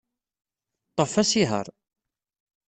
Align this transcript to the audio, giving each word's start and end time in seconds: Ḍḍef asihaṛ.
Ḍḍef 0.97 1.13
asihaṛ. 1.21 1.67